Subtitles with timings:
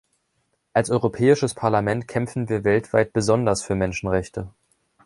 [0.73, 4.49] Als Europäisches Parlament kämpfen wir weltweit besonders für Menschenrechte.